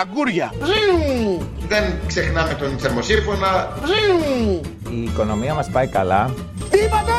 [0.00, 0.52] Αγκούρια.
[1.68, 3.78] Δεν ξεχνάμε τον θερμοσύρφωνα.
[4.90, 6.34] Η οικονομία μας πάει καλά.
[6.70, 7.12] Τι είπατε!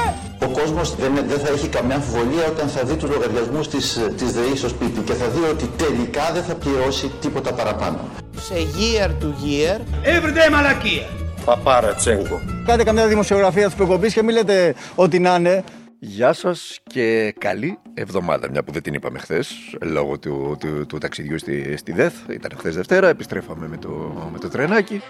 [0.46, 4.32] Ο κόσμος δεν, δεν θα έχει καμιά αμφιβολία όταν θα δει τους λογαριασμούς της, της
[4.32, 8.00] ΔΕΗ στο σπίτι και θα δει ότι τελικά δεν θα πληρώσει τίποτα παραπάνω.
[8.38, 11.08] Σε year to year Everyday μαλακία.
[11.46, 12.42] Παπάρα Τσέγκο.
[12.66, 15.64] Κάντε καμιά δημοσιογραφία της προκοπής και μην λέτε ότι να είναι.
[16.08, 18.50] Γεια σας και καλή εβδομάδα.
[18.50, 22.14] Μια που δεν την είπαμε χθες λόγω του, του, του, ταξιδιού στη, στη ΔΕΘ.
[22.30, 23.90] Ήταν χθες Δευτέρα, επιστρέφαμε με το,
[24.32, 25.02] με το τρενάκι.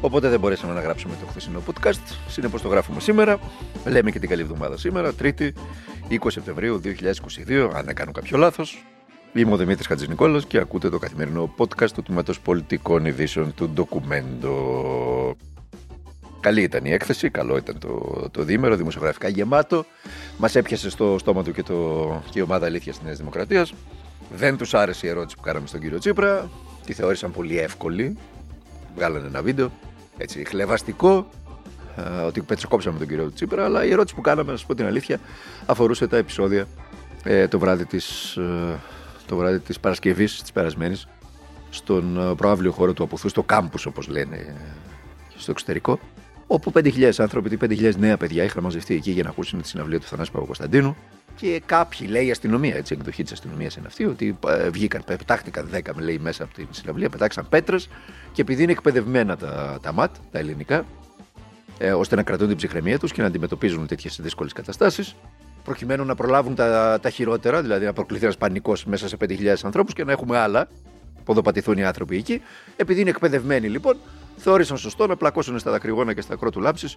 [0.00, 2.16] Οπότε δεν μπορέσαμε να γράψουμε το χθεσινό podcast.
[2.28, 3.38] Συνεπώς το γράφουμε σήμερα.
[3.86, 5.54] Λέμε και την καλή εβδομάδα σήμερα, Τρίτη,
[6.10, 7.70] 20 Σεπτεμβρίου 2022.
[7.74, 8.84] Αν δεν κάνω κάποιο λάθος.
[9.32, 15.36] Είμαι ο Δημήτρης Χατζηνικόλας και ακούτε το καθημερινό podcast του Τμήματος Πολιτικών Ειδήσεων του Ντοκουμέντο.
[16.44, 19.84] Καλή ήταν η έκθεση, καλό ήταν το, το διήμερο, δημοσιογραφικά γεμάτο.
[20.38, 23.74] Μας έπιασε στο στόμα του και, το, και η ομάδα Αλήθεια της Νέας Δημοκρατίας.
[24.34, 26.50] Δεν τους άρεσε η ερώτηση που κάναμε στον κύριο Τσίπρα.
[26.86, 28.16] Τη θεώρησαν πολύ εύκολη.
[28.94, 29.72] Βγάλανε ένα βίντεο
[30.16, 31.26] έτσι χλεβαστικό.
[31.96, 33.64] ε, ότι πετσοκόψαμε τον κύριο Τσίπρα.
[33.64, 35.20] Αλλά η ερώτηση που κάναμε, να σας πω την αλήθεια,
[35.66, 36.66] αφορούσε τα επεισόδια
[37.22, 38.78] ε, το βράδυ της ε,
[39.26, 41.08] το βράδυ της Παρασκευής της περασμένης
[41.70, 44.54] στον ε, προάβλιο χώρο του Αποθού, στο κάμπους όπως λένε ε,
[45.36, 45.98] στο εξωτερικό
[46.46, 50.06] όπου 5.000 άνθρωποι, 5.000 νέα παιδιά είχαν μαζευτεί εκεί για να ακούσουν τη συναυλία του
[50.06, 50.96] Θανάση Παπακοσταντίνου
[51.36, 55.04] και κάποιοι, λέει η αστυνομία, έτσι, η εκδοχή της αστυνομίας είναι αυτή, ότι ε, βγήκαν,
[55.04, 57.88] πετάχτηκαν 10 λέει μέσα από την συναυλία, πετάξαν πέτρες
[58.32, 60.84] και επειδή είναι εκπαιδευμένα τα, τα ΜΑΤ, τα ελληνικά,
[61.78, 65.14] ε, ώστε να κρατούν την ψυχραιμία τους και να αντιμετωπίζουν τέτοιες δύσκολες καταστάσεις,
[65.64, 69.94] προκειμένου να προλάβουν τα, τα χειρότερα, δηλαδή να προκληθεί ένας πανικός μέσα σε 5.000 ανθρώπους
[69.94, 70.68] και να έχουμε άλλα,
[71.24, 72.42] ποδοπατηθούν οι άνθρωποι εκεί.
[72.76, 73.96] Επειδή είναι εκπαιδευμένοι λοιπόν,
[74.44, 76.96] θεώρησαν σωστό να πλακώσουν στα δακρυγόνα και στα κρότου λάμψης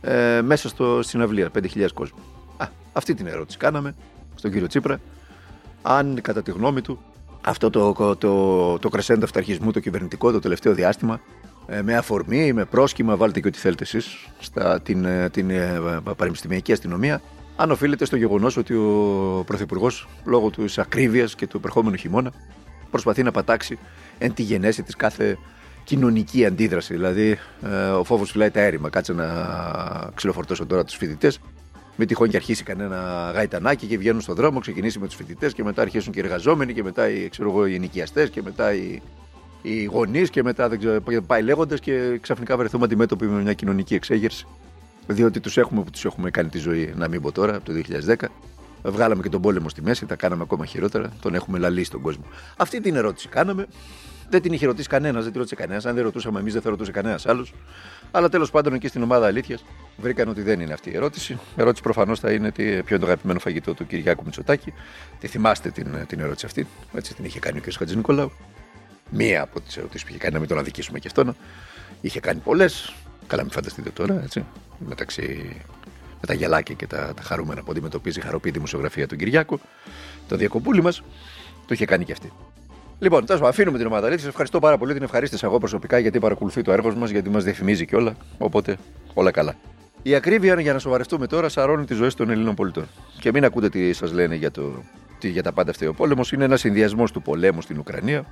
[0.00, 2.18] ε, μέσα στο συναυλία, 5.000 κόσμο.
[2.56, 3.94] Α, αυτή την ερώτηση κάναμε
[4.34, 5.00] στον κύριο Τσίπρα.
[5.82, 6.98] Αν κατά τη γνώμη του
[7.40, 11.20] αυτό το, το, το, το κρεσέντο αυταρχισμού το κυβερνητικό το τελευταίο διάστημα
[11.66, 14.28] ε, με αφορμή, με πρόσχημα, βάλτε και ό,τι θέλετε εσείς,
[14.82, 15.80] την, ε, την ε,
[16.16, 17.22] πανεπιστημιακή αστυνομία,
[17.56, 22.32] αν οφείλεται στο γεγονός ότι ο Πρωθυπουργός, λόγω της ακρίβειας και του επερχόμενου χειμώνα,
[22.90, 23.78] προσπαθεί να πατάξει
[24.18, 25.38] εν τη γενέση της κάθε
[25.86, 26.94] κοινωνική αντίδραση.
[26.94, 28.88] Δηλαδή, ε, ο φόβος φυλάει τα έρημα.
[28.90, 29.26] Κάτσε να
[30.14, 31.40] ξυλοφορτώσω τώρα τους φοιτητές.
[31.96, 35.64] Μην τυχόν και αρχίσει κανένα γαϊτανάκι και βγαίνουν στον δρόμο, ξεκινήσει με τους φοιτητές και
[35.64, 39.00] μετά αρχίσουν και οι εργαζόμενοι και μετά οι, ξέρω εγώ, οι ενοικιαστές και μετά οι,
[39.62, 43.94] οι γονείς και μετά δεν ξέρω, πάει λέγοντας και ξαφνικά βρεθούμε αντιμέτωποι με μια κοινωνική
[43.94, 44.46] εξέγερση.
[45.06, 47.72] Διότι τους έχουμε που τους έχουμε κάνει τη ζωή, να μην πω τώρα, από το
[48.06, 48.14] 2010.
[48.82, 51.12] Βγάλαμε και τον πόλεμο στη μέση, τα κάναμε ακόμα χειρότερα.
[51.20, 52.24] Τον έχουμε λαλήσει στον κόσμο.
[52.56, 53.66] Αυτή την ερώτηση κάναμε.
[54.30, 55.86] Δεν την είχε ρωτήσει κανένας, δεν την ρώτησε κανένας.
[55.86, 57.54] Αν δεν ρωτούσαμε εμείς, δεν θα ρωτούσε κανένας άλλος.
[58.10, 59.64] Αλλά τέλος πάντων εκεί στην ομάδα αλήθειας
[59.96, 61.32] βρήκαν ότι δεν είναι αυτή η ερώτηση.
[61.32, 64.72] Η ερώτηση προφανώς θα είναι τι, ποιο είναι το αγαπημένο φαγητό του Κυριάκου Μητσοτάκη.
[65.20, 66.66] Τη θυμάστε την, την ερώτηση αυτή.
[66.94, 67.72] Έτσι την είχε κάνει ο κ.
[67.72, 68.32] Χατζη Νικολάου.
[69.10, 71.36] Μία από τις ερωτήσεις που είχε κάνει, να μην τον αδικήσουμε και αυτόν.
[72.00, 72.94] Είχε κάνει πολλές.
[73.26, 74.44] Καλά, μην φανταστείτε τώρα, έτσι.
[74.78, 75.56] Μεταξύ
[76.20, 79.60] με τα γελάκια και τα, τα χαρούμενα που αντιμετωπίζει η χαροπή δημοσιογραφία του Κυριάκου.
[80.28, 81.02] Το διακοπούλι μας
[81.66, 82.32] το είχε κάνει και αυτή.
[82.98, 84.92] Λοιπόν, τέλος αφήνουμε την ομάδα Σα ευχαριστώ πάρα πολύ.
[84.92, 88.16] Την ευχαρίστησα εγώ προσωπικά γιατί παρακολουθεί το έργο μας, γιατί μας διαφημίζει και όλα.
[88.38, 88.76] Οπότε
[89.14, 89.54] όλα καλά.
[90.02, 92.86] Η ακρίβεια, για να σοβαρευτούμε τώρα, σαρώνει τι ζωέ των Ελλήνων πολιτών.
[93.20, 94.82] Και μην ακούτε τι σας λένε για, το,
[95.18, 96.32] τι, για τα πάντα αυτή ο πόλεμος.
[96.32, 98.24] Είναι ένας συνδυασμός του πολέμου στην Ουκρανία,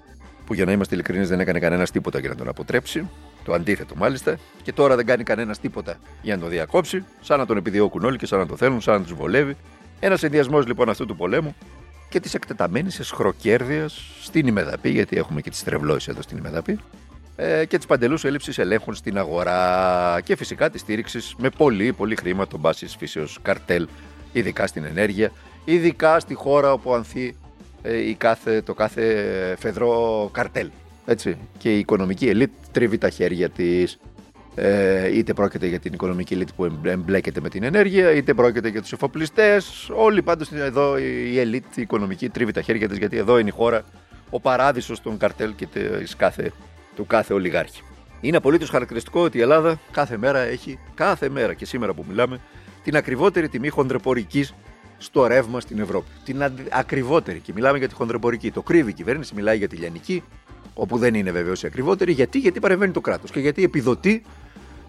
[0.46, 3.08] που για να είμαστε ειλικρινείς δεν έκανε κανένας τίποτα για να τον αποτρέψει.
[3.44, 4.38] Το αντίθετο μάλιστα.
[4.62, 8.16] Και τώρα δεν κάνει κανένας τίποτα για να τον διακόψει, σαν να τον επιδιώκουν όλοι
[8.16, 9.56] και σαν να το θέλουν, σαν να τους βολεύει.
[10.00, 11.54] Ένας συνδυασμός λοιπόν αυτού του πολέμου
[12.14, 13.88] και τη εκτεταμένη εσχροκέρδεια
[14.22, 16.78] στην ημεδαπή, γιατί έχουμε και τις τρευλώσεις εδώ στην ημεδαπή,
[17.36, 22.16] ε, και τη παντελούς έλλειψη ελέγχων στην αγορά και φυσικά της στήριξης με πολύ πολύ
[22.16, 23.88] χρήμα των πάση φύσεως καρτέλ,
[24.32, 25.32] ειδικά στην ενέργεια,
[25.64, 27.36] ειδικά στη χώρα όπου ανθεί
[27.82, 30.70] ε, η κάθε, το κάθε φεδρό καρτέλ.
[31.06, 31.36] Έτσι.
[31.58, 33.98] Και η οικονομική ελίτ τρίβει τα χέρια της
[34.54, 38.80] ε, είτε πρόκειται για την οικονομική ελίτ που εμπλέκεται με την ενέργεια, είτε πρόκειται για
[38.80, 39.90] τους εφοπλιστές.
[39.94, 43.52] Όλοι πάντως εδώ η ελίτ, η οικονομική, τρίβει τα χέρια της, γιατί εδώ είναι η
[43.52, 43.82] χώρα,
[44.30, 46.52] ο παράδεισος των καρτέλ και της κάθε,
[46.96, 47.82] του κάθε ολιγάρχη.
[48.20, 52.40] Είναι απολύτως χαρακτηριστικό ότι η Ελλάδα κάθε μέρα έχει, κάθε μέρα και σήμερα που μιλάμε,
[52.84, 54.46] την ακριβότερη τιμή χονδρεπορική
[54.98, 56.06] στο ρεύμα στην Ευρώπη.
[56.24, 57.38] Την ακριβότερη.
[57.38, 58.50] Και μιλάμε για τη χονδρεπορική.
[58.50, 60.22] Το κρύβει η κυβέρνηση, μιλάει για τη λιανική,
[60.74, 62.12] όπου δεν είναι βεβαίως η ακριβότερη.
[62.12, 64.22] Γιατί, γιατί παρεμβαίνει το κράτος και γιατί επιδοτεί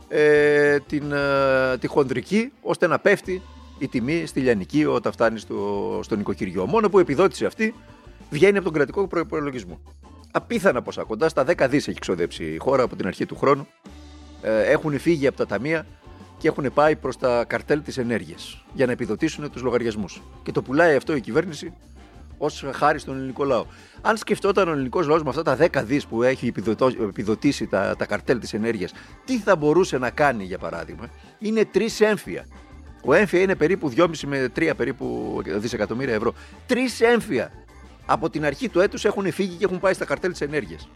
[0.07, 3.41] ε, την, ε, τη χοντρική ώστε να πέφτει
[3.77, 6.65] η τιμή στη λιανική όταν φτάνει στο, στο νοικοκυριό.
[6.65, 7.73] Μόνο που η επιδότηση αυτή
[8.29, 9.79] βγαίνει από τον κρατικό προπολογισμό.
[10.31, 13.67] Απίθανα ποσά, κοντά στα 10 δις έχει ξοδέψει η χώρα από την αρχή του χρόνου.
[14.41, 15.85] Ε, έχουν φύγει από τα ταμεία
[16.37, 20.21] και έχουν πάει προς τα καρτέλ της ενέργειας για να επιδοτήσουν τους λογαριασμούς.
[20.43, 21.73] Και το πουλάει αυτό η κυβέρνηση
[22.37, 23.65] ως χάρη στον ελληνικό λαό.
[24.07, 27.95] Αν σκεφτόταν ο ελληνικός λαός με αυτά τα 10 δις που έχει επιδοτώ- επιδοτήσει τα,
[27.97, 28.93] τα καρτέλ της ενέργειας,
[29.25, 31.09] τι θα μπορούσε να κάνει για παράδειγμα,
[31.39, 32.45] είναι τρεις έμφυα.
[33.03, 36.33] Ο έμφυα είναι περίπου 2,5 με 3 περίπου δισεκατομμύρια ευρώ.
[36.67, 37.51] Τρεις έμφυα
[38.05, 40.89] από την αρχή του έτους έχουν φύγει και έχουν πάει στα καρτέλ της ενέργειας.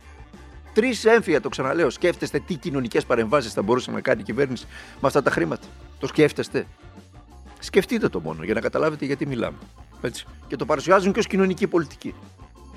[0.73, 1.89] Τρεις έμφυα, το ξαναλέω.
[1.89, 4.65] Σκέφτεστε τι κοινωνικές παρεμβάσεις θα μπορούσε να κάνει η κυβέρνηση
[5.01, 5.67] με αυτά τα χρήματα.
[5.99, 6.65] Το σκέφτεστε;
[7.59, 9.57] Σκεφτείτε το μόνο για να καταλάβετε γιατί μιλάμε.
[10.01, 10.25] Έτσι.
[10.47, 12.13] Και το παρουσιάζουν και ως κοινωνική πολιτική.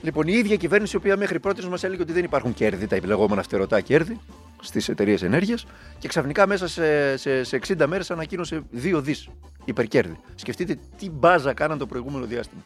[0.03, 2.99] Λοιπόν, η ίδια κυβέρνηση, η οποία μέχρι πρώτης μας έλεγε ότι δεν υπάρχουν κέρδη, τα
[3.05, 4.21] λεγόμενα φτερωτά κέρδη
[4.63, 5.67] στις εταιρείες ενέργειας,
[5.99, 9.29] και ξαφνικά μέσα σε, σε, σε 60 μέρες ανακοίνωσε 2 δις
[9.65, 10.17] υπερκέρδη.
[10.35, 12.63] Σκεφτείτε τι μπάζα κάναν το προηγούμενο διάστημα.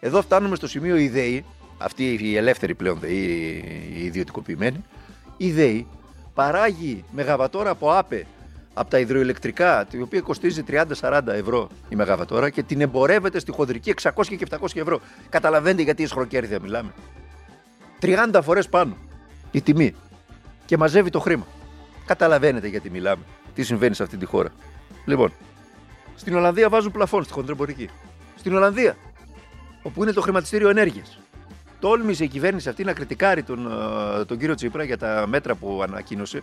[0.00, 1.44] Εδώ φτάνουμε στο σημείο η ΔΕΗ,
[1.78, 3.64] αυτή η ελεύθερη πλέον ΔΕΗ,
[3.96, 4.84] η ιδιωτικοποιημένη,
[5.36, 5.86] η ΔΕΗ
[6.34, 8.26] παράγει μεγαβατόρα από ΑΠΕ
[8.80, 10.64] από τα υδροηλεκτρικά, τη οποία κοστίζει
[11.00, 15.00] 30-40 ευρώ η μεγαβατόρα και την εμπορεύεται στη χοντρική 600 και 700 ευρώ.
[15.28, 16.92] Καταλαβαίνετε γιατί ισχροκέρδια μιλάμε.
[18.00, 18.96] 30 φορές πάνω
[19.50, 19.94] η τιμή
[20.64, 21.46] και μαζεύει το χρήμα.
[22.06, 23.22] Καταλαβαίνετε γιατί μιλάμε.
[23.54, 24.48] Τι συμβαίνει σε αυτή τη χώρα.
[25.04, 25.32] Λοιπόν,
[26.16, 27.88] στην Ολλανδία βάζουν πλαφόν στη χοντρεμπορική.
[28.36, 28.96] Στην Ολλανδία,
[29.82, 31.18] όπου είναι το χρηματιστήριο ενέργειας.
[31.80, 33.66] Τόλμησε η κυβέρνηση αυτή να κριτικάρει τον,
[34.20, 36.42] ε, τον κύριο Τσίπρα για τα μέτρα που ανακοίνωσε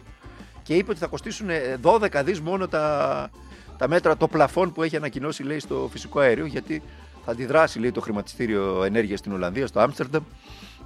[0.67, 3.29] και είπε ότι θα κοστίσουν ε, 12 δις μόνο τα,
[3.77, 6.81] τα μέτρα, το πλαφόν που έχει ανακοινώσει λέει στο φυσικό αέριο γιατί
[7.25, 10.23] θα αντιδράσει λέει το χρηματιστήριο ενέργειας στην Ολλανδία, στο Άμστερνταμ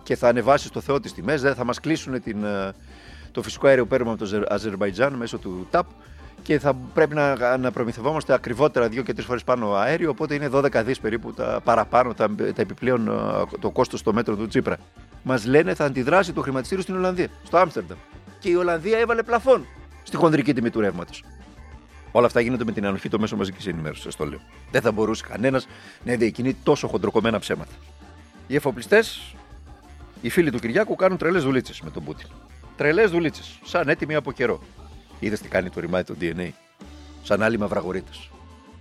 [0.04, 2.72] και θα ανεβάσει στο Θεό τις τιμές, δεν θα μας κλείσουν την, ε,
[3.32, 5.86] το φυσικό αέριο που παίρνουμε από το Αζερ- Αζερβαϊτζάν μέσω του ΤΑΠ
[6.42, 10.10] και θα πρέπει να, να προμηθευόμαστε ακριβότερα δύο και τρεις φορές πάνω αέριο.
[10.10, 13.12] Οπότε είναι 12 δις περίπου τα παραπάνω, τα, τα επιπλέον ε,
[13.60, 14.78] το κόστος στο μέτρο του Τσίπρα.
[15.24, 17.98] Μας λένε θα αντιδράσει το χρηματιστήριο στην Ολλανδία, στο Άμστερνταμ.
[18.42, 19.66] Και η Ολλανδία έβαλε πλαφόν
[20.04, 21.24] στη χονδρική τιμή του ρεύματος.
[22.12, 24.40] Όλα αυτά γίνονται με την ανοχή των μέσων μαζικής ενημέρωσης, σα το λέω.
[24.72, 25.68] Δεν θα μπορούσε κανένας
[26.04, 27.72] να διακινεί τόσο χοντροκομμένα ψέματα.
[28.48, 29.36] Οι εφοπλιστές,
[30.22, 32.28] οι φίλοι του Κυριάκου, κάνουν τρελές δουλίτσες με τον Πούτιν.
[32.78, 34.62] Τρελές δουλίτσες, σαν έτοιμοι από καιρό.
[35.20, 36.50] Είδες τι κάνει το ρημάδι το DNA.
[37.24, 38.12] Σαν άλλοι μαυραγωρίτε.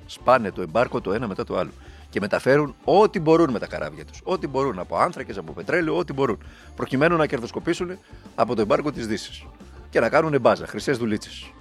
[0.06, 1.71] Σπάνε το εμπάρκο το ένα μετά το άλλο.
[2.11, 4.21] Και μεταφέρουν ό,τι μπορούν με τα καράβια τους.
[4.25, 4.79] Ό,τι μπορούν.
[4.79, 6.39] Από άνθρακες, από πετρέλαιο, ό,τι μπορούν.
[6.77, 7.99] Προκειμένου να κερδοσκοπήσουν
[8.35, 9.45] από το εμπάρκο της Δύσης.
[9.91, 11.53] Και να κάνουν μπάζα, χρυσές δουλίτσες.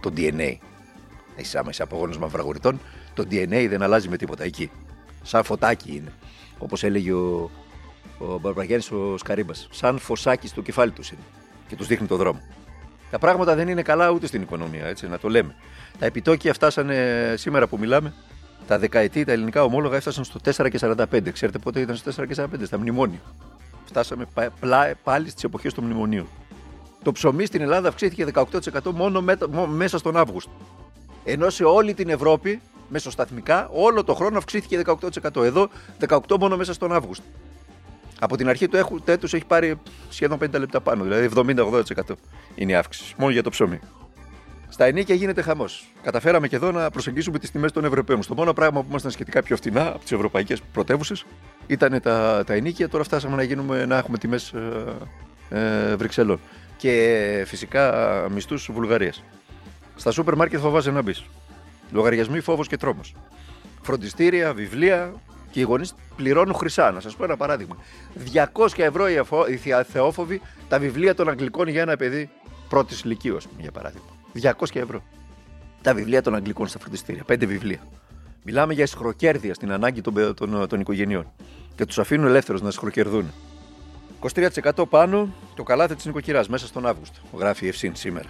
[0.00, 0.56] Το DNA.
[1.36, 2.80] Εσύ, άμα είσαι απογόνο μαυραγωρητών,
[3.14, 4.70] το DNA δεν αλλάζει με τίποτα εκεί.
[5.22, 6.12] Σαν φωτάκι είναι.
[6.58, 7.50] Όπως έλεγε ο,
[8.18, 9.68] ο Μπαρμπαγέννη ο Σκαρίμπας.
[9.70, 11.22] Σαν φωσάκι στο κεφάλι τους είναι.
[11.68, 12.40] Και τους δείχνει το δρόμο.
[13.10, 15.54] Τα πράγματα δεν είναι καλά ούτε στην οικονομία, έτσι, να το λέμε.
[15.98, 18.14] Τα επιτόκια φτάσανε σήμερα που μιλάμε,
[18.68, 21.30] τα δεκαετή, τα ελληνικά ομόλογα έφτασαν στο 4,45.
[21.32, 23.18] Ξέρετε πότε ήταν στο 4,45, στα μνημόνια.
[23.84, 26.26] Φτάσαμε πα- πλά- πάλι στις εποχές των μνημονίων.
[27.02, 30.50] Το ψωμί στην Ελλάδα αυξήθηκε 18% μόνο με- μο- μέσα στον Αύγουστο.
[31.24, 35.42] Ενώ σε όλη την Ευρώπη, μεσοσταθμικά, όλο το χρόνο αυξήθηκε 18%.
[35.44, 35.68] Εδώ
[35.98, 37.24] 18% μόνο μέσα στον Αύγουστο.
[38.20, 42.16] Από την αρχή του έχου- του έτους έχει πάρει σχεδόν 50 λεπτά πάνω, δηλαδή 70-80%
[42.54, 43.78] είναι η αύξηση, μόνο για το ψωμί.
[44.78, 45.86] Στα ενίκια γίνεται χαμός.
[46.02, 48.22] Καταφέραμε και εδώ να προσεγγίσουμε τις τιμές των Ευρωπαίων.
[48.22, 51.24] Στο μόνο πράγμα που ήμασταν σχετικά πιο φτηνά από τις ευρωπαϊκές πρωτεύουσες
[51.66, 52.88] ήταν τα, τα ενίκια.
[52.88, 54.52] Τώρα φτάσαμε να, γίνουμε, να έχουμε τιμές
[55.50, 56.40] ε, ε, Βρυξελών.
[56.76, 57.92] Και φυσικά
[58.30, 59.24] μισθούς Βουλγαρίας.
[59.96, 61.24] Στα σούπερ μάρκετ φοβάσαι να μπεις.
[61.92, 63.14] Λογαριασμοί, φόβος και τρόμος.
[63.82, 65.12] Φροντιστήρια, βιβλία
[65.50, 66.90] και οι γονείς πληρώνουν χρυσά.
[66.90, 67.76] Να σας πω ένα παράδειγμα.
[68.52, 69.46] 200 ευρώ οι, αφο...
[69.48, 72.30] οι θεία- θεόφοβοι τα βιβλία των Αγγλικών για ένα παιδί
[72.68, 74.17] πρώτης ηλικίου, α πούμε, για παράδειγμα.
[74.42, 75.02] 200 ευρώ.
[75.82, 77.24] Τα βιβλία των Αγγλικών στα φροντιστήρια.
[77.24, 77.78] Πέντε βιβλία.
[78.42, 81.32] Μιλάμε για σχροκέρδια στην ανάγκη των, παι- των, των οικογενειών.
[81.74, 83.32] Και τους αφήνουν ελεύθερους να σχροκερδούν.
[84.72, 87.20] 23% πάνω το καλάθι της νοικοκυράς μέσα στον Αύγουστο.
[87.36, 88.28] Γράφει η Ευσύν σήμερα.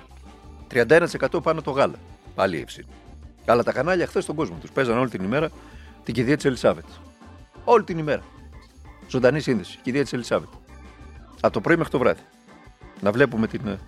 [0.72, 1.98] 31% πάνω το γάλα.
[2.34, 2.84] Πάλι η Ευσύν.
[3.44, 5.50] Αλλά τα κανάλια χθες στον κόσμο τους παίζαν όλη την ημέρα
[6.04, 6.84] την κηδεία της Ελισάβετ.
[7.64, 8.22] Όλη την ημέρα.
[9.08, 9.78] Ζωντανή σύνδεση.
[9.82, 10.48] Κηδεία της Ελισάβετ.
[11.40, 12.20] Από το πρωί μέχρι το βράδυ.
[13.00, 13.78] Να βλέπουμε την, ε,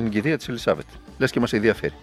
[0.00, 0.84] την κηδεία της Ελισάβετ.
[1.18, 1.94] Λες και μας ενδιαφέρει.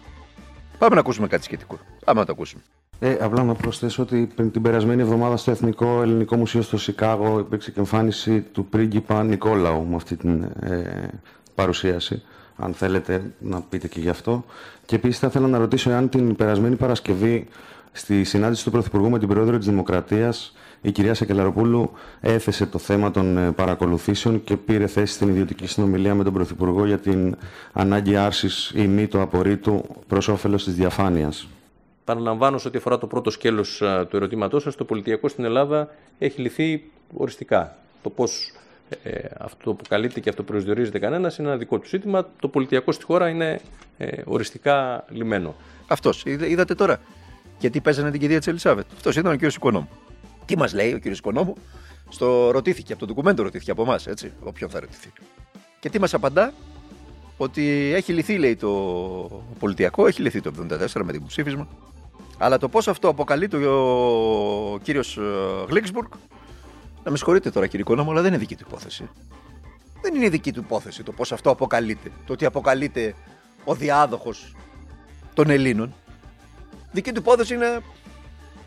[0.78, 1.80] Πάμε να ακούσουμε κάτι σχετικό.
[2.06, 2.62] Άμα να το ακούσουμε.
[3.00, 7.40] Ε, απλά να προσθέσω ότι πριν την περασμένη εβδομάδα στο Εθνικό Ελληνικό Μουσείο στο Σικάγο
[7.40, 11.08] υπήρξε και εμφάνιση του πρίγκιπα Νικόλαου με αυτή την ε,
[11.56, 12.22] παρουσίαση.
[12.56, 14.46] Αν θέλετε να πείτε και γι' αυτό.
[14.86, 17.48] Και επίσης θα ήθελα να ρωτήσω εάν την περασμένη Παρασκευή
[17.92, 23.12] στη συνάντηση του Πρωθυπουργού με την Πρόεδρο της Δημοκρατίας η κυρία Σακελαροπούλου έθεσε το θέμα
[23.12, 27.36] των ε, παρακολουθήσεων και πήρε θέση στην ιδιωτική συνομιλία με τον Πρωθυπουργό για την
[27.74, 31.48] ανάγκη άρσης ή μη του απορρίτου προς όφελος της διαφάνειας.
[32.04, 36.42] Παραλαμβάνω σε ό,τι αφορά το πρώτο σκέλος του ερωτήματός σας, το πολιτιακό στην Ελλάδα έχει
[36.42, 36.84] λυθεί
[37.14, 37.76] οριστικά.
[38.04, 38.54] Το πώς
[39.04, 42.28] ε, αυτό που καλείται και αυτό προσδιορίζεται κανένας είναι ένα δικό του ζήτημα.
[42.40, 43.60] Το πολιτιακό στη χώρα είναι
[43.98, 45.56] ε, οριστικά λυμένο.
[45.88, 46.24] Αυτός.
[46.26, 47.00] Είδατε τώρα.
[47.62, 48.86] Γιατί παίζανε την κηδεία της Ελισάβετ.
[48.94, 49.90] Αυτός ήταν ο κύριος Οικονόμου.
[50.46, 51.56] Τι μας λέει ο κύριος Οικονόμου,
[52.10, 55.12] Στο ρωτήθηκε, από το ντοκουμέντο ρωτήθηκε από εμάς, έτσι, όποιον θα ρωτηθεί.
[55.80, 56.54] Και τι μας απαντά,
[57.38, 58.70] ότι έχει λυθεί, λέει, το
[59.60, 61.68] πολιτιακό, έχει λυθεί το 74 με την ψήφισμα.
[62.38, 65.20] Αλλά το πώς αυτό αποκαλεί ο κύριος
[65.68, 66.12] Γλίξμπουργκ,
[67.04, 69.10] να με συγχωρείτε τώρα κύριε Οικονόμο, αλλά δεν είναι δική του υπόθεση.
[70.02, 72.12] Δεν είναι δική του υπόθεση το πώς αυτό αποκαλείται.
[72.26, 73.16] Το ότι αποκαλείται
[73.64, 74.56] ο διάδοχος
[75.34, 75.94] των Ελλήνων.
[76.92, 77.80] Δική του υπόθεση είναι.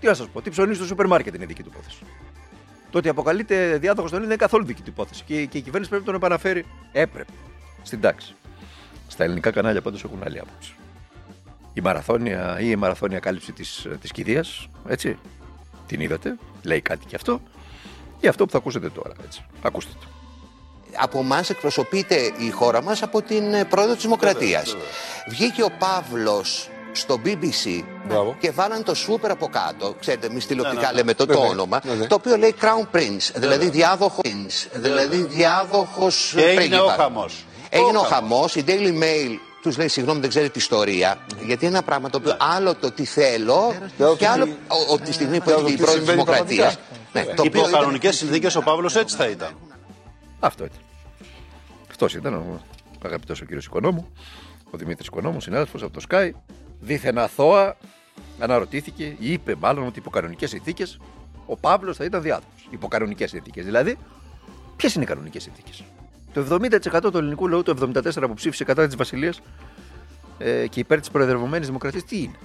[0.00, 1.98] Τι να σας πω, τι ψωνίζει στο σούπερ μάρκετ είναι δική του υπόθεση.
[2.90, 5.22] Το ότι αποκαλείται διάδοχος των Ελλήνων δεν είναι καθόλου δική του υπόθεση.
[5.26, 6.66] Και, και η κυβέρνηση πρέπει να τον επαναφέρει.
[6.92, 7.32] Έπρεπε.
[7.82, 8.34] Στην τάξη.
[9.08, 10.74] Στα ελληνικά κανάλια πάντως έχουν άλλη άποψη.
[11.72, 15.18] Η μαραθώνια ή η μαραθώνια κάλυψη της της κηδείας, έτσι.
[15.86, 17.40] Την είδατε, λέει κάτι και αυτό.
[18.20, 19.44] Και αυτό που θα ακούσετε τώρα, έτσι.
[19.62, 20.06] Ακούστε το.
[20.96, 24.76] Από εμά εκπροσωπείται η χώρα μας από την ε, πρόεδρο της Δημοκρατίας.
[25.28, 27.82] Βγήκε ο Παύλος στο BBC
[28.40, 32.36] και βάλαν το σούπερ από κάτω, ξέρετε, εμεί τηλεοπτικά λέμε το, το όνομα, το οποίο
[32.36, 37.02] λέει Crown Prince, δηλαδή διάδοχος Prince, δηλαδή διάδοχος Και έγινε ο πρίγκιπα.
[37.02, 37.44] χαμός.
[37.70, 41.18] Έγινε ο χαμός, η Daily Mail τους λέει συγγνώμη, δεν ξέρετε ιστορία.
[41.44, 43.74] Γιατί είναι ένα πράγμα το οποίο άλλο το τι θέλω
[44.18, 46.74] και άλλο ο- ο- τη στιγμή που έχει η πρόεδρο τη Δημοκρατία.
[47.12, 49.48] Ναι, το Υπό οποίο ήταν- κανονικές συνθήκες ο Παύλος έτσι θα ήταν.
[50.40, 50.78] Αυτό ήταν.
[51.90, 52.60] Αυτός ήταν ο
[53.04, 54.12] αγαπητός ο κύριος Οικονόμου,
[54.70, 56.30] ο Δημήτρης Οικονόμου, συνάδελφος από το Sky.
[56.80, 57.76] Δίθεν αθώα
[58.38, 60.98] αναρωτήθηκε, ή είπε μάλλον ότι υπό κανονικέ συνθήκες
[61.46, 62.68] ο Παύλος θα ήταν διάδοχος.
[62.70, 63.64] Υπό κανονικέ συνθήκες.
[63.64, 63.98] Δηλαδή,
[64.76, 65.84] ποιες είναι οι κανονικές συνθήκες;
[66.32, 69.40] Το 70% του ελληνικού λαού, το 74% που ψήφισε κατά της Βασιλείας
[70.38, 72.38] ε, και υπέρ της προεδρευμένης δημοκρατίας, τι είναι;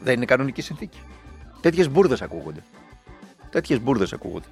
[0.00, 0.98] Δεν είναι κανονική συνθήκη.
[1.60, 2.62] Τέτοιες μπουρδες ακούγονται.
[3.50, 4.46] Τέτοιες μπουρδες ακούγονται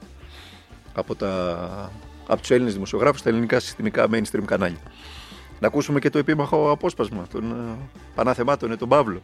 [0.95, 1.93] από, τα,
[2.27, 4.81] από τους Έλληνες δημοσιογράφους στα ελληνικά συστημικά mainstream κανάλια.
[5.61, 9.23] Να ακούσουμε και το επίμαχο απόσπασμα των uh, Πανάθεμάτων, ε, τον Παύλο.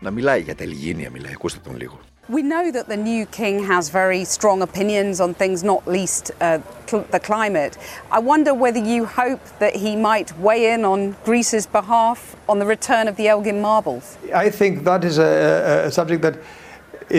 [0.00, 1.32] Να μιλάει για τα Ελγίνια, μιλάει.
[1.32, 1.98] Ακούστε τον λίγο.
[2.36, 6.58] We know that the new king has very strong opinions on things, not least uh,
[6.90, 7.74] cl- the climate.
[8.18, 12.18] I wonder whether you hope that he might weigh in on Greece's behalf
[12.50, 14.04] on the return of the Elgin marbles.
[14.46, 16.36] I think that is a, a- a subject that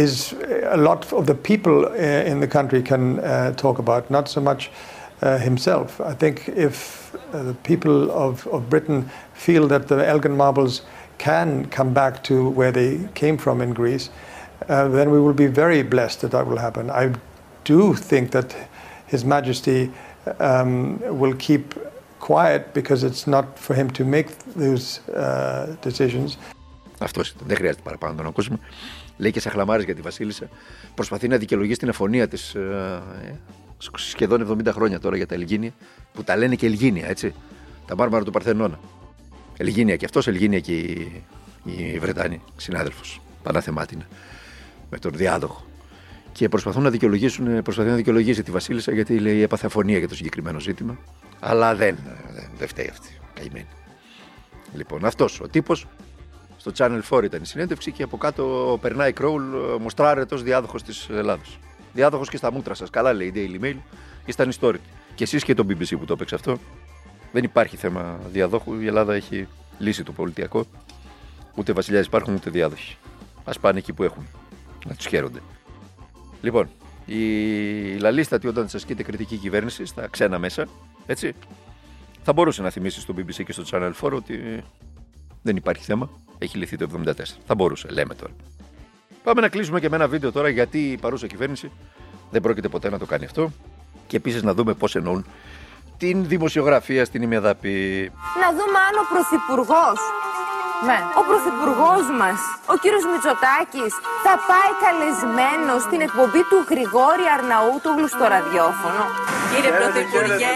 [0.04, 0.12] is
[0.78, 3.24] a lot of the people uh, in the country can uh,
[3.64, 4.62] talk about, not so much
[5.23, 6.01] uh, himself.
[6.01, 10.83] I think if uh, the people of, of Britain feel that the Elgin marbles
[11.19, 14.11] can come back to where they came from in Greece,
[14.69, 16.91] uh, then we will be very blessed that that will happen.
[16.91, 17.13] I
[17.65, 18.57] do think that
[19.07, 19.91] His Majesty
[20.39, 21.75] um, will keep
[22.21, 26.37] quiet because it's not for him to make those uh, decisions.
[26.99, 27.47] Αυτό ήταν.
[27.47, 28.59] Δεν χρειάζεται παραπάνω να τον ακούσουμε.
[29.17, 30.49] Λέει και σαχλαμάρε για τη Βασίλισσα.
[30.95, 32.39] Προσπαθεί να δικαιολογήσει την αφωνία τη
[33.96, 35.74] σχεδόν 70 χρόνια τώρα για τα Ελγίνια,
[36.14, 37.34] που τα λένε και Ελγίνια, έτσι.
[37.88, 38.80] Τα μάρμαρα του Παρθενώνα.
[39.58, 41.24] Ελγίνια και αυτός, Ελγίνια και η,
[41.64, 43.22] η Βρετάνη, συνάδελφος.
[43.44, 44.08] Παναθεμάτινα.
[44.90, 45.66] Με τον διάδοχο.
[46.32, 50.16] Και προσπαθούν να δικαιολογήσουν, προσπαθεί να δικαιολογήσει τη Βασίλισσα γιατί λέει έπαθε αφωνία για το
[50.16, 50.98] συγκεκριμένο ζήτημα.
[51.40, 51.98] Αλλά δεν,
[52.34, 53.10] δεν, δεν φταίει αυτή.
[53.34, 53.68] Καημένη.
[54.74, 55.88] Λοιπόν, αυτός ο τύπος
[56.58, 59.44] στο Channel 4 ήταν η συνέντευξη και από κάτω περνάει Κρόουλ,
[59.82, 61.44] μοστράρετος διάδοχος της Ελλάδα.
[61.96, 62.90] Διάδοχος και στα μούτρα σας.
[62.90, 63.76] Καλά λέει η Daily Mail,
[64.26, 64.90] είστε ανιστόρητοι.
[65.16, 66.58] Και εσείς και το BBC που το έπαιξε αυτό.
[67.32, 68.80] Δεν υπάρχει θέμα διαδόχου.
[68.80, 69.48] Η Ελλάδα έχει
[69.80, 70.66] λύσει το πολιτιακό.
[71.56, 72.98] Ούτε βασιλιάς υπάρχουν ούτε διάδοχοι.
[73.44, 74.28] Α πάνε εκεί που έχουν.
[74.86, 75.40] Να τους χαίρονται.
[76.42, 76.70] Λοιπόν,
[77.06, 77.22] η
[77.98, 80.68] λαλίστατη όταν σας ασκείται κριτική κυβέρνηση στα ξένα μέσα,
[81.06, 81.34] έτσι,
[82.24, 84.64] θα μπορούσε να θυμίσει στο BBC και στο Channel 4 ότι
[85.42, 86.10] δεν υπάρχει θέμα.
[86.38, 87.14] Έχει λυθεί το 74.
[87.46, 88.34] Θα μπορούσε, λέμε τώρα.
[89.26, 91.72] Πάμε να κλείσουμε και με ένα βίντεο τώρα γιατί η παρούσα κυβέρνηση
[92.32, 93.52] δεν πρόκειται ποτέ να το κάνει αυτό.
[94.08, 95.26] Και επίσης να δούμε πώς εννοούν
[95.98, 98.12] την δημοσιογραφία στην ημεδαπή.
[98.42, 100.00] Να δούμε αν ο Πρωθυπουργός,
[100.88, 101.00] ναι.
[101.20, 102.40] ο Πρωθυπουργός μας,
[102.74, 103.94] ο κύριος Μητσοτάκης,
[104.26, 109.04] θα πάει καλεσμένος στην εκπομπή του Γρηγόρη Αρναούτογλου στο ραδιόφωνο.
[109.56, 110.54] Κύριε Πρωθυπουργέ,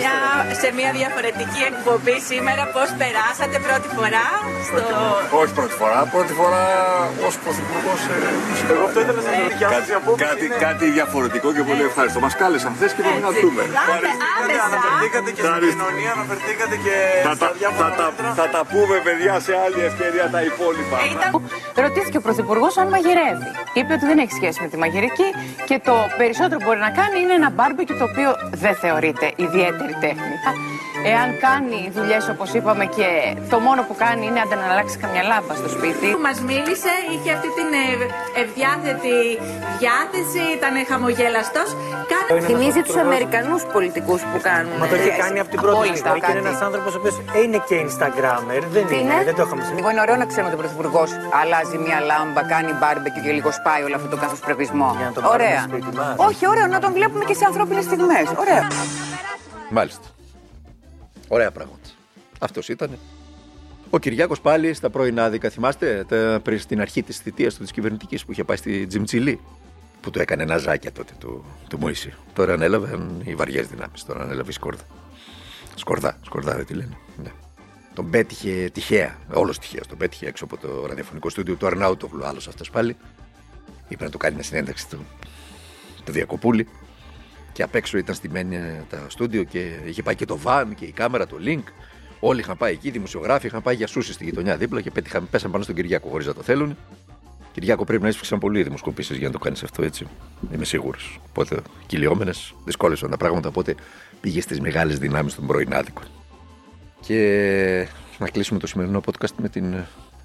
[0.00, 0.16] μια,
[0.60, 4.26] σε μια διαφορετική εκπομπή σήμερα, πώς περάσατε πρώτη φορά
[4.68, 4.82] στο...
[5.40, 6.62] Όχι πρώτη φορά, πρώτη φορά
[7.26, 8.00] ως πρωθυπουργός.
[8.72, 9.32] Εγώ αυτό ήθελα να
[9.76, 9.90] κάτι,
[10.26, 12.18] κάτι, κάτι διαφορετικό και πολύ ευχάριστο.
[12.26, 13.62] Μας κάλεσαν χθες και πρέπει να δούμε.
[14.68, 16.96] Αναφερθήκατε και στην κοινωνία, αναφερθήκατε και
[17.28, 17.48] Θα τα,
[17.80, 18.06] θα, τα,
[18.38, 20.96] θα τα πούμε, παιδιά, σε άλλη ευκαιρία τα υπόλοιπα.
[21.84, 23.48] Ρωτήθηκε ο Πρωθυπουργός αν μαγειρεύει.
[23.78, 25.28] Είπε ότι δεν έχει σχέση με τη μαγειρική
[25.68, 29.94] και το περισσότερο που μπορεί να κάνει είναι ένα μπάρμπεκι το οποίο δεν θεωρείται ιδιαίτερη
[30.00, 30.36] τέχνη.
[31.12, 33.08] Εάν κάνει δουλειές όπως είπαμε και
[33.50, 36.06] το μόνο που κάνει είναι να αλλάξει καμιά λάμπα στο σπίτι.
[36.16, 38.10] Που μας μίλησε, είχε αυτή την ευ-
[38.42, 39.16] ευδιάθετη
[39.82, 41.62] διάθεση, ήταν χαμογέλαστο.
[42.48, 44.72] Θυμίζει τους Αμερικανούς πολιτικούς που κάνουν.
[44.80, 46.48] Μα το έχει κάνει από την πρώτη Απόλυτα στιγμή και είναι κάτι.
[46.48, 48.62] ένας άνθρωπος ο οποίος είναι και Instagrammer.
[48.76, 49.80] Δεν Τι είναι, είναι; δεν το είχαμε συνηθίσει.
[49.82, 53.50] Εγώ είναι ωραίο να ξέρουμε ότι ο Πρωθυπουργός αλλάζει μια λάμπα, κάνει μπάρμπεκι και λίγο
[53.58, 54.88] σπάει όλο αυτό το καθοσπρεπισμό.
[55.14, 55.60] τον πάρουμε Ωραία.
[55.68, 56.14] σπίτι μας.
[56.28, 58.26] Όχι, ωραίο να τον βλέπουμε και σε ανθρώπινες στιγμές.
[58.44, 58.62] Ωραία.
[59.78, 60.06] Μάλιστα.
[61.28, 61.88] Ωραία πράγματα.
[62.38, 62.98] Αυτός ήταν.
[63.90, 67.72] Ο Κυριάκος πάλι στα πρώην άδικα, θυμάστε, τα- πριν στην αρχή της θητείας του της
[67.72, 69.40] κυβερνητικής που είχε πάει στη Τζιμτσιλή.
[70.00, 72.14] Που του έκανε ένα ζάκια τότε του, του Μωυσή.
[72.32, 74.04] Τώρα ανέλαβαν οι βαριές δυνάμεις.
[74.04, 74.82] Τώρα ανέλαβε η Σκόρδα.
[75.74, 76.96] Σκορδά, Σκορδά δεν τη λένε.
[77.22, 77.30] Ναι.
[77.94, 79.80] Τον πέτυχε τυχαία, όλος τυχαία.
[79.88, 82.24] Τον πέτυχε έξω από το ραδιοφωνικό στούντιο του Αρνάουτογλου.
[82.26, 82.96] Άλλος αυτός πάλι.
[83.88, 85.06] Είπε να του κάνει μια συνέντευξη του,
[86.04, 86.68] του Διακοπούλη.
[87.58, 90.84] Και απ' έξω ήταν στημένοι ε, τα στούντιο και είχε πάει και το βαν και
[90.84, 91.62] η κάμερα, το link.
[92.20, 95.28] Όλοι είχαν πάει εκεί, οι δημοσιογράφοι είχαν πάει για σούση στη γειτονιά δίπλα και πέτυχαν,
[95.30, 96.76] πέσαν πάνω στον Κυριάκο χωρίς να το θέλουν.
[97.52, 100.06] Κυριάκο πρέπει να έσφιξαν πολλοί δημοσκοπήσεις για να το κάνεις αυτό έτσι.
[100.54, 101.20] Είμαι σίγουρος.
[101.28, 103.48] Οπότε κυλιόμενες, δυσκόλεσαν τα πράγματα.
[103.48, 103.74] Οπότε
[104.20, 106.04] πήγες στις μεγάλες δυνάμεις των πρώην άδικων.
[107.00, 107.88] Και
[108.18, 109.64] να κλείσουμε το σημερινό podcast με, την,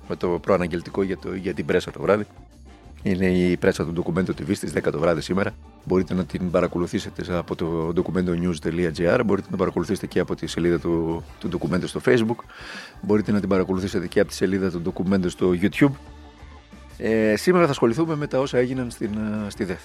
[0.07, 2.25] με το προαναγγελτικό για, το, για την πρέσα το βράδυ.
[3.03, 5.51] Είναι η πρέσα του Documento TV στις 10 το βράδυ σήμερα.
[5.85, 9.21] Μπορείτε να την παρακολουθήσετε από το documentonews.gr.
[9.25, 12.43] Μπορείτε να παρακολουθήσετε και από τη σελίδα του, του Documento στο Facebook.
[13.01, 15.91] Μπορείτε να την παρακολουθήσετε και από τη σελίδα του Documento στο YouTube.
[16.97, 19.81] Ε, σήμερα θα ασχοληθούμε με τα όσα έγιναν στην, ε, στη ΔΕΘ.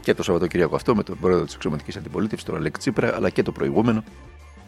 [0.00, 3.42] Και το Σαββατοκύριακο αυτό με τον πρόεδρο της Εξωματικής Αντιπολίτευσης, τον Αλέξη Τσίπρα, αλλά και
[3.42, 4.04] το προηγούμενο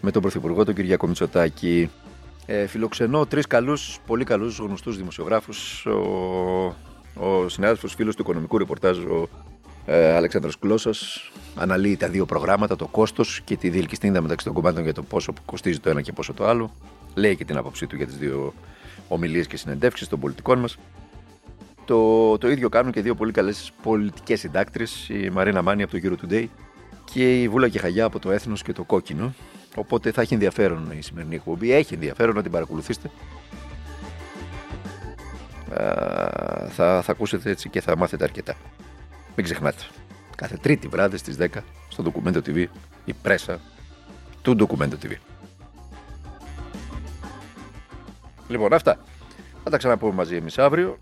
[0.00, 1.90] με τον Πρωθυπουργό, τον Κυριάκο Μητσοτάκη.
[2.46, 5.86] Ε, φιλοξενώ τρεις καλούς, πολύ καλούς γνωστούς δημοσιογράφους.
[5.86, 6.74] Ο,
[7.14, 9.28] ο συνάδελφος φίλος του οικονομικού ρεπορτάζ, ο
[9.86, 14.82] ε, Αλέξανδρος Κλώσσας, αναλύει τα δύο προγράμματα, το κόστος και τη διελκυστίνδα μεταξύ των κομμάτων
[14.82, 16.70] για το πόσο κοστίζει το ένα και πόσο το άλλο.
[17.14, 18.54] Λέει και την άποψή του για τις δύο
[19.08, 20.76] ομιλίες και συνεντεύξεις των πολιτικών μας.
[21.84, 25.98] Το, το ίδιο κάνουν και δύο πολύ καλές πολιτικές συντάκτρες, η Μαρίνα Μάνη από το
[26.02, 26.46] Euro Today
[27.12, 29.34] και η Βούλα Κεχαγιά από το Έθνος και το Κόκκινο.
[29.74, 31.72] Οπότε θα έχει ενδιαφέρον η σημερινή εκπομπή.
[31.72, 33.10] Έχει ενδιαφέρον να την παρακολουθήσετε.
[36.70, 38.54] Α, θα, θα ακούσετε έτσι και θα μάθετε αρκετά.
[39.36, 39.82] Μην ξεχνάτε.
[40.36, 41.46] Κάθε τρίτη βράδυ στις 10
[41.88, 42.66] στο Documento TV
[43.04, 43.60] η πρέσα
[44.42, 45.12] του Documento TV.
[48.48, 48.98] Λοιπόν, αυτά.
[49.64, 50.98] Θα τα ξαναπούμε μαζί εμείς αύριο,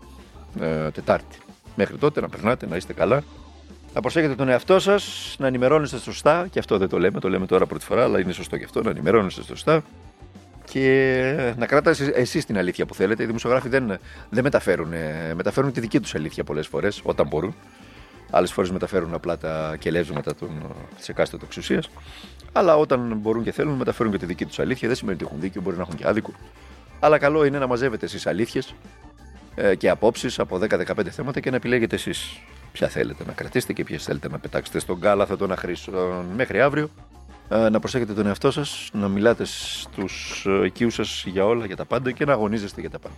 [0.59, 1.37] ε, Τετάρτη.
[1.75, 3.23] Μέχρι τότε να περνάτε, να είστε καλά.
[3.93, 6.47] Να προσέχετε τον εαυτό σας, να ενημερώνεστε σωστά.
[6.47, 8.81] Και αυτό δεν το λέμε, το λέμε τώρα πρώτη φορά, αλλά είναι σωστό και αυτό,
[8.81, 9.83] να ενημερώνεστε σωστά.
[10.71, 13.23] Και να κρατάτε εσείς την αλήθεια που θέλετε.
[13.23, 17.55] Οι δημοσιογράφοι δεν, δεν μεταφέρουν, ε, μεταφέρουν τη δική τους αλήθεια πολλές φορές, όταν μπορούν.
[18.31, 20.35] Άλλες φορές μεταφέρουν απλά τα κελεύσματα
[20.97, 21.89] της εκάστοτε εξουσίας.
[22.51, 24.87] Αλλά όταν μπορούν και θέλουν, μεταφέρουν και τη δική τους αλήθεια.
[24.87, 26.31] Δεν σημαίνει ότι έχουν δίκιο, μπορεί να έχουν και άδικο.
[26.99, 28.75] Αλλά καλό είναι να μαζεύετε εσείς αλήθειες
[29.55, 32.39] ε, και απόψεις από 10-15 θέματα και να επιλέγετε εσείς
[32.71, 36.89] ποια θέλετε να κρατήσετε και ποιες θέλετε να πετάξετε στον κάλαθο των αχρήσεων μέχρι αύριο.
[37.49, 41.75] Ε, να προσέχετε τον εαυτό σας, να μιλάτε στους ε, οικείους σας για όλα, για
[41.75, 43.15] τα πάντα και να αγωνίζεστε για τα πάντα.